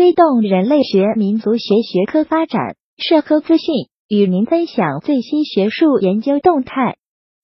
[0.00, 3.74] 推动人类学民族学学科发展，社科资讯
[4.08, 6.96] 与您分享最新学术研究动态。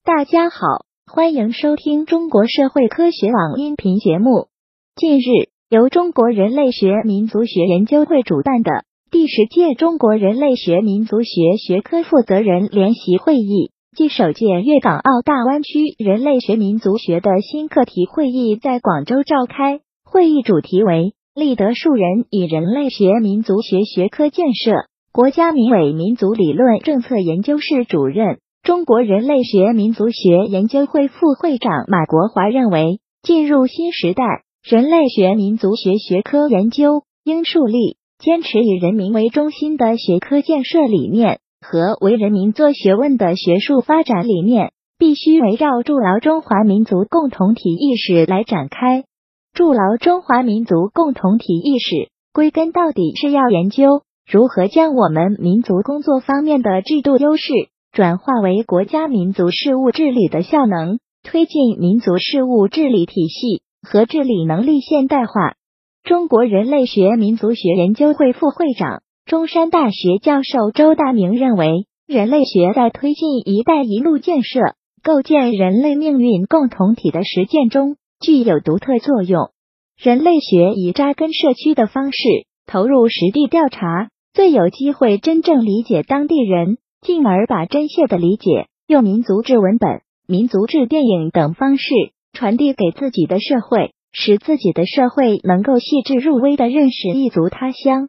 [0.06, 4.46] 大家好，欢迎收听中国社会科学网音频节目。
[4.94, 19.80] 近日，由中国人类学民族学研究会主办的第十届中国人类学民族学学科负责人联席会议暨首届粤港澳大湾区人类学民族学的新课题会议在广州召开。
[20.06, 21.12] 会议主题为。
[21.38, 24.72] 立德树人与人类学民族学学科建设。
[25.12, 34.24] 国家民委民族理论政策研究室主任、中国人类学民族学研究会副会长马国华认为，进入新时代，
[34.64, 49.04] 人类学民族学学科研究应树立坚持以人民为中心的学科建设理念和为人民做学问的学术发展理念，必须围绕筑牢中华民族共同体意识来展开。
[49.56, 57.54] 筑牢中华民族共同体意识，归根到底是要研究如何将我们民族工作方面的制度优势
[57.90, 65.54] 转化为国家民族事务治理的效能，推进民族事务治理体系和治理能力现代化。
[66.04, 77.96] 中国人类学民族学研究会副会长、中山大学教授周大明认为，人类学在推进“一带一路”建设、构建人类命运共同体的实践中。
[78.20, 79.50] 具有独特作用。
[79.96, 82.18] 人类学以扎根社区的方式
[82.66, 91.94] 投入实地调查，最有机会真正理解当地人，进而把真切的理解用民族志文本、民族志电影等方式
[92.34, 98.08] 传递给自己的社会，使自己的社会能够细致入微的认识异族他乡。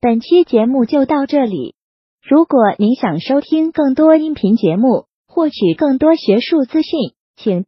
[0.00, 1.74] 本期节目就到这里。
[2.20, 7.67] 如果您想收听更多音频节目，获取更多学术资讯，请。